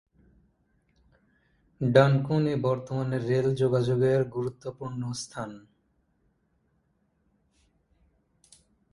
ডানকুনি 1.81 2.53
বর্তমানে 2.65 3.17
রেল 3.29 3.47
যোগাযোগের 3.55 4.21
গুরুত্ব 4.35 4.63
পূর্ন 4.77 5.01
স্থান। 5.13 5.51